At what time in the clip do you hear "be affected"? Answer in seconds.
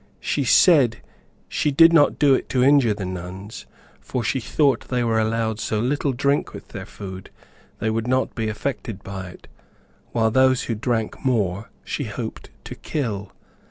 8.33-9.03